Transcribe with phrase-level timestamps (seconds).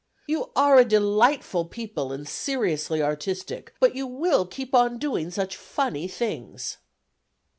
[0.25, 5.55] "You are a delightful people and seriously artistic, but you will keep on doing such
[5.55, 6.77] funny things."